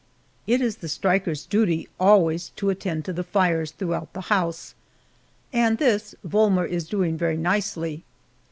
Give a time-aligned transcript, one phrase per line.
[0.47, 4.73] It is the striker's duty always to attend to the fires throughout the house,
[5.53, 8.03] and this Volmer is doing very nicely.